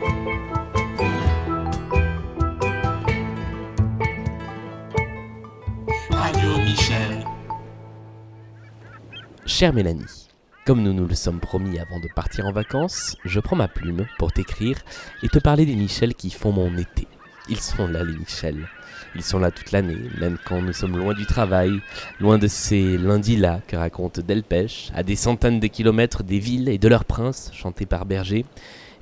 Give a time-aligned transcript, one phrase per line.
[0.00, 0.08] Radio
[9.44, 10.04] Chère Mélanie,
[10.64, 14.06] comme nous nous le sommes promis avant de partir en vacances, je prends ma plume
[14.18, 14.78] pour t'écrire
[15.22, 17.06] et te parler des Michel qui font mon été.
[17.50, 18.68] Ils sont là, les Michel.
[19.14, 21.72] Ils sont là toute l'année, même quand nous sommes loin du travail,
[22.20, 26.78] loin de ces lundis-là que raconte Delpech, à des centaines de kilomètres des villes et
[26.78, 28.46] de leurs princes, chantés par Berger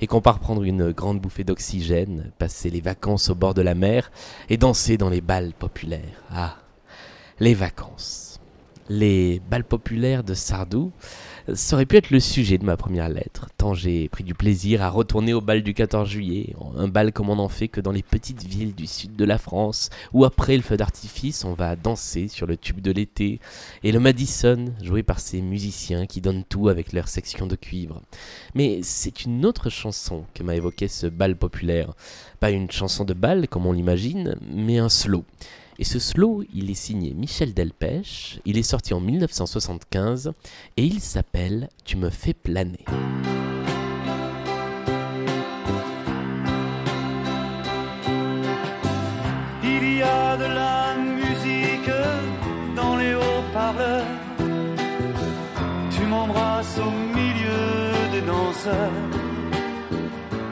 [0.01, 3.75] et qu'on part prendre une grande bouffée d'oxygène, passer les vacances au bord de la
[3.75, 4.11] mer
[4.49, 6.23] et danser dans les balles populaires.
[6.31, 6.57] Ah,
[7.39, 8.39] les vacances.
[8.89, 10.91] Les balles populaires de Sardou,
[11.55, 14.81] ça aurait pu être le sujet de ma première lettre, tant j'ai pris du plaisir
[14.81, 17.91] à retourner au bal du 14 juillet, un bal comme on n'en fait que dans
[17.91, 21.75] les petites villes du sud de la France, où après le feu d'artifice on va
[21.75, 23.39] danser sur le tube de l'été,
[23.83, 28.01] et le Madison, joué par ces musiciens qui donnent tout avec leur section de cuivre.
[28.55, 31.93] Mais c'est une autre chanson que m'a évoqué ce bal populaire.
[32.39, 35.23] Pas une chanson de bal comme on l'imagine, mais un slow.
[35.81, 40.33] Et ce slow, il est signé Michel Delpech, il est sorti en 1975
[40.75, 42.83] et il s'appelle Tu me fais planer.
[49.63, 51.91] Il y a de la musique
[52.75, 54.05] dans les haut-parleurs.
[55.91, 58.91] Tu m'embrasses au milieu des danseurs.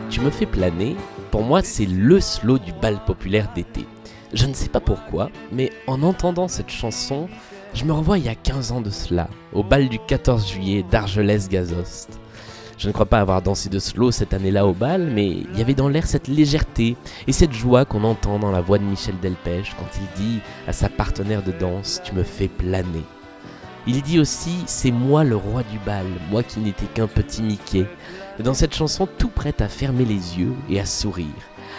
[0.09, 0.95] Tu me fais planer,
[1.31, 3.85] pour moi c'est le slow du bal populaire d'été.
[4.33, 7.29] Je ne sais pas pourquoi, mais en entendant cette chanson,
[7.73, 10.83] je me revois il y a 15 ans de cela, au bal du 14 juillet
[10.91, 12.19] d'Argelès-Gazost.
[12.77, 15.61] Je ne crois pas avoir dansé de slow cette année-là au bal, mais il y
[15.61, 19.15] avait dans l'air cette légèreté et cette joie qu'on entend dans la voix de Michel
[19.21, 23.03] Delpech quand il dit à sa partenaire de danse Tu me fais planer.
[23.87, 27.85] Il dit aussi C'est moi le roi du bal, moi qui n'étais qu'un petit Mickey.
[28.39, 31.25] Dans cette chanson, tout prête à fermer les yeux et à sourire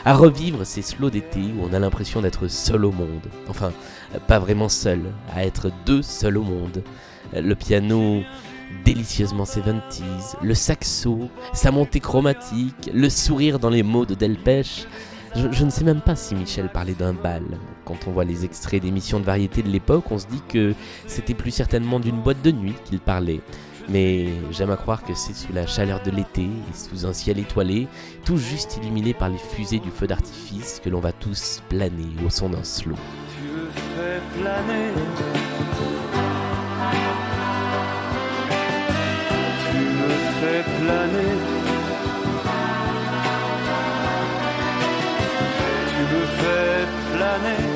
[0.05, 3.29] à revivre ces slows d'été où on a l'impression d'être seul au monde.
[3.49, 3.73] Enfin,
[4.27, 5.01] pas vraiment seul,
[5.35, 6.83] à être deux seuls au monde.
[7.35, 8.23] Le piano
[8.85, 14.87] délicieusement 70s, le saxo, sa montée chromatique, le sourire dans les mots de Delpech.
[15.35, 17.43] Je, je, ne sais même pas si Michel parlait d'un bal.
[17.85, 20.75] Quand on voit les extraits d'émissions de variété de l'époque, on se dit que
[21.07, 23.41] c'était plus certainement d'une boîte de nuit qu'il parlait.
[23.89, 27.39] Mais j'aime à croire que c'est sous la chaleur de l'été et sous un ciel
[27.39, 27.89] étoilé,
[28.25, 32.29] tout juste illuminé par les fusées du feu d'artifice, que l'on va tous planer au
[32.29, 32.97] son d'un slow.
[33.35, 34.93] Tu me fais planer.
[39.71, 41.33] Tu me fais planer.
[45.89, 47.68] Tu me fais planer.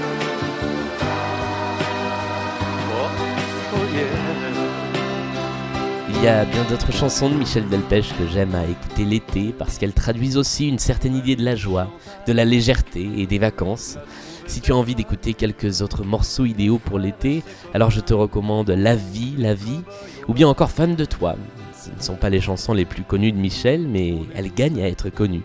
[6.22, 9.92] Y a bien d'autres chansons de Michel Delpech que j'aime à écouter l'été parce qu'elles
[9.92, 11.88] traduisent aussi une certaine idée de la joie,
[12.28, 13.98] de la légèreté et des vacances.
[14.46, 17.42] Si tu as envie d'écouter quelques autres morceaux idéaux pour l'été,
[17.74, 19.80] alors je te recommande La vie, la vie,
[20.28, 21.34] ou bien encore Fan de toi.
[21.76, 24.88] Ce ne sont pas les chansons les plus connues de Michel, mais elles gagnent à
[24.88, 25.42] être connues.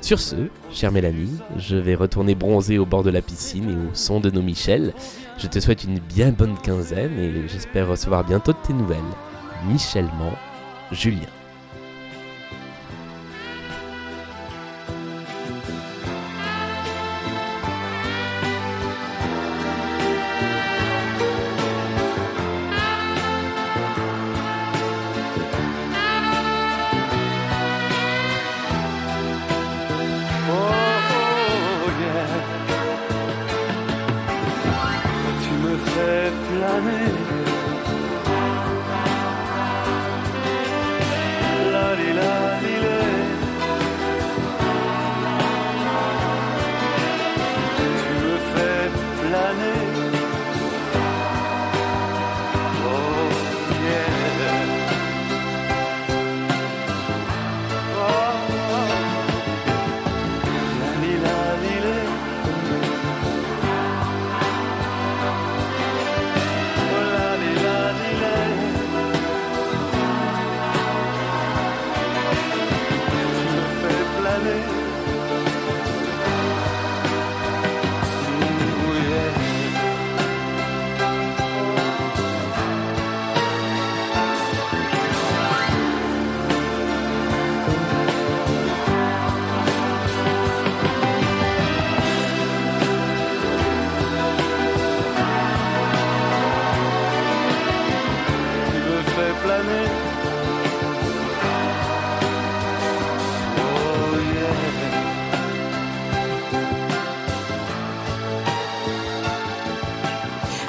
[0.00, 0.36] Sur ce,
[0.70, 4.30] chère Mélanie, je vais retourner bronzer au bord de la piscine et au son de
[4.30, 4.94] nos Michel.
[5.38, 9.00] Je te souhaite une bien bonne quinzaine et j'espère recevoir bientôt de tes nouvelles.
[9.66, 10.36] Michelment,
[10.92, 11.20] Julien.
[30.46, 31.90] Oh, oh.
[35.42, 37.53] Tu me fais planer.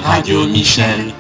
[0.03, 1.13] Radio Michel